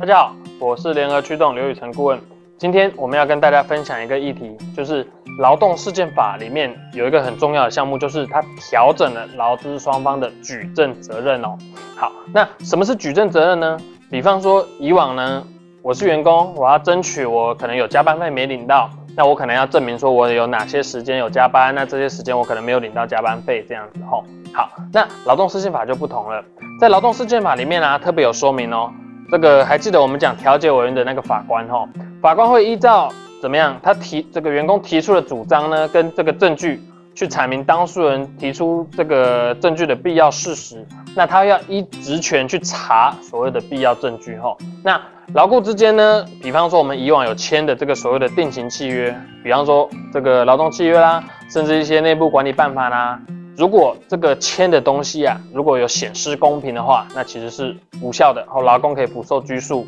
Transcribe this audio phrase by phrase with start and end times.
[0.00, 2.20] 大家好，我是联合驱动刘宇成顾问。
[2.56, 5.04] 今天我们要跟大家分享一个议题，就是
[5.40, 11.58] 劳动事件法里面有一个很重要的项目，就是它调整了劳资双方的举证责任哦。
[11.96, 13.76] 好，那什么是举证责任呢？
[14.08, 15.42] 比方说以往呢，
[15.82, 24.24] 我是员工，我要争取我可能有加班费没领到，那我可能要证明说我有哪些时间有加班，那这些时间我可能没有领到加班费这样子吼。
[24.52, 26.44] 好，那劳动事件法就不同了，
[26.80, 28.92] 在劳动事件法里面啊，特别有说明哦。
[29.30, 31.86] 这个还记得我们讲调解委员的那个法官哈，
[32.20, 36.82] 法官会依照怎么样，他提这个员工提出的主张呢，跟这个证据
[37.14, 40.82] 去阐明当事人提出这个证据的必要事实，
[41.14, 44.56] 那他要依职权去查所谓的必要证据哈。
[44.82, 44.98] 那
[45.34, 53.20] 劳雇之间呢，比方说我们以往有签的这个所谓的定型契约，比方说这个劳动契约啦，甚至一些内部管理办法啦。
[53.58, 59.84] 如果这个签的东西啊，如果有显失公平的话，那其实是无效的，后劳工可以不受拘束。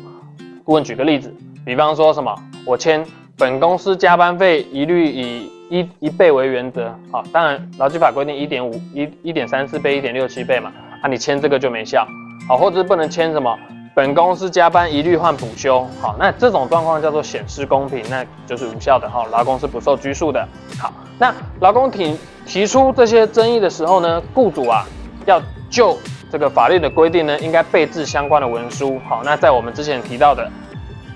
[0.65, 1.33] 顾问举个例子，
[1.65, 3.01] 比方说什么，我签
[3.37, 10.69] 本公司加班费一律以一一倍为原则，好，当然劳基法规定一点五一一点三四倍一点六七倍嘛，
[11.01, 12.05] 啊，你签这个就没效，
[12.49, 13.57] 好，或者不能签什么。
[13.93, 20.47] 本公司加班一律换补休，好，那这种状况叫做显失公平，那就是无效的哈，劳工是不受拘束的。
[20.79, 24.85] 好，那劳工提提出这些争议的时候呢，雇主啊
[25.25, 25.97] 要就
[26.31, 28.97] 这个法律的规定呢，应该备置相关的文书。
[29.09, 30.49] 好，那在我们之前提到的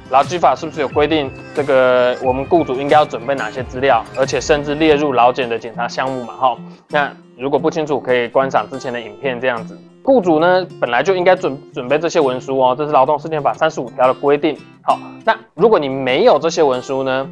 [0.10, 6.34] 劳基法是不是有规定这个我们雇主应该要准备哪些资料，而且甚至列入劳检的检查项目嘛？
[6.34, 6.58] 哈，
[6.90, 9.80] 那如果不清楚，可以观赏之前的影片这样子。
[10.06, 14.56] 雇主呢，本来就应该准准备这些文书哦，这是劳动事件法三十五条的规定。
[14.84, 17.28] 好，那如果你没有这些文书呢，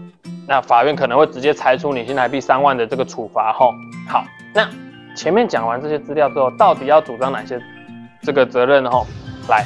[0.47, 3.53] 那法院可能会直接裁出你新台币三万的这个处罚。
[3.53, 3.71] 吼，
[4.09, 4.67] 好，那
[5.15, 7.61] 前面讲完这些资料之后，到底要主张哪些
[8.23, 8.89] 这个责任呢？
[8.89, 9.05] 吼，
[9.47, 9.65] 来，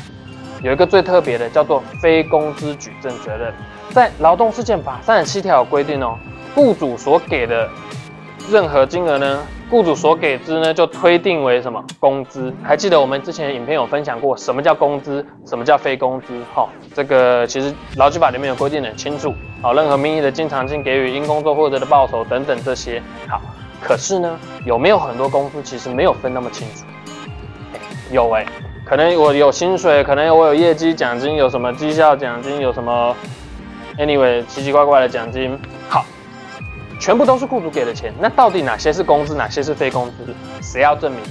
[0.61, 3.53] 有一个最特别的叫做非工资举证责任，
[3.91, 6.17] 在劳动事件法三十七条有规定哦，
[6.53, 7.69] 雇主所给的
[8.49, 12.53] 任何金额呢，雇主所给之呢，就推定为什么工资？
[12.63, 16.33] 还记得我们之前影片有分享过，什么叫工资，什么叫非工资？
[16.53, 19.33] 好，这个其实劳基法里面有规定的很清楚。
[19.61, 23.01] 好，任何名义的经常性给予因工作获得的报酬等等这些。
[23.27, 23.41] 好，
[23.81, 26.85] 可是呢，有没有很多公司其实没有分那么清楚？
[28.09, 28.45] 有哎、
[28.85, 33.13] 可能我有薪水，可能我有业绩奖金，有什么绩效奖金，有什么
[33.97, 35.59] ，anyway 奇奇怪怪的奖金。
[36.99, 40.33] 全部都是雇主给的钱，那到底哪些是工资，哪些是非工资？
[40.61, 41.21] 谁要证明？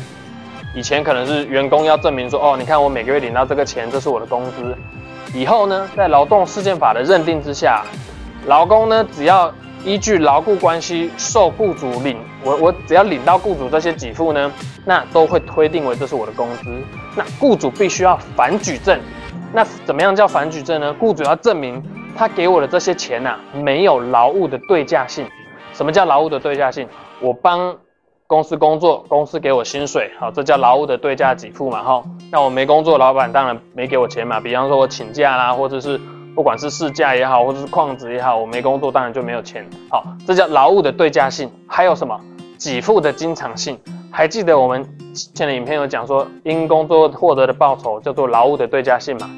[0.74, 4.76] 以前可能是员工要证明说，哦，你看我每个月领到这个钱，这是我的工资。
[5.34, 7.84] 以后呢，在劳动事件法的认定之下，
[8.46, 9.52] 劳工呢只要
[9.84, 14.52] 依据劳雇关系受雇主领，我我只要领到雇主这些给付呢，
[14.84, 16.70] 那都会推定为这是我的工资。
[17.16, 19.00] 那雇主必须要反举证，
[19.52, 20.94] 那怎么样叫反举证呢？
[20.98, 21.82] 雇主要证明
[22.16, 25.26] 他给我的这些钱呐、没有劳务的对价性。
[25.76, 26.88] 什么叫劳务的对价性？
[27.20, 27.76] 我帮
[28.26, 32.02] 公司工作，公司给我薪水，好，这叫劳务的对价给付嘛，哈。
[32.32, 34.40] 那我没工作，老板当然没给我钱嘛。
[34.40, 36.00] 比方说我请假啦，或者是
[36.34, 39.68] 不管是事假也好，或者是旷职也好，我没工作，当然就没有钱。
[39.90, 41.52] 好，这叫劳务的对价性。
[41.66, 42.18] 还有什么？
[42.58, 43.78] 给付的经常性。
[44.10, 44.82] 还记得我们
[45.12, 49.28] 前的影片有讲说，因工作获得的报酬叫做劳务的对价性嘛？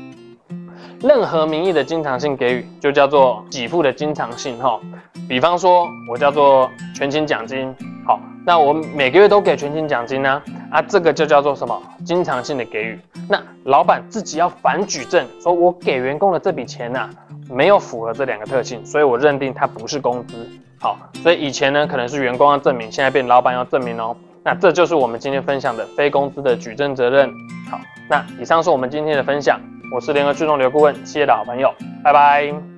[1.01, 4.81] 任何名义的经常性给予，就叫做给付的经常性哈。
[5.29, 7.73] 比方说，我叫做全勤奖金，
[8.05, 10.43] 好，那我每个月都给全勤奖金呢，
[10.73, 11.81] 啊，这个就叫做什么？
[12.05, 12.99] 经常性的给予。
[13.29, 17.09] 那老板自己要反举证，说我给员工的这笔钱呐，
[17.49, 20.35] 没有符合这两个特性，所以我认定它不是工资。
[20.81, 24.17] 好，所以以前呢，可能是员工要证明，现在变老板要证明哦。
[24.43, 27.31] 那这就是我们今天分享的非工资的举证责任。
[27.71, 29.61] 好，那以上是我们今天的分享。
[29.93, 32.78] 我是联合驱动刘顾问，谢谢的好朋友，拜拜。